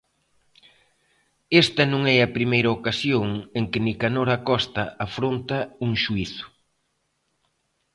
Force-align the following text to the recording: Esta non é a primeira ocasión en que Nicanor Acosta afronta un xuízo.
Esta 1.63 1.83
non 1.91 2.01
é 2.15 2.17
a 2.21 2.33
primeira 2.37 2.73
ocasión 2.77 3.27
en 3.57 3.63
que 3.71 3.83
Nicanor 3.87 4.27
Acosta 4.37 4.83
afronta 5.05 5.57
un 5.85 5.91
xuízo. 6.03 6.45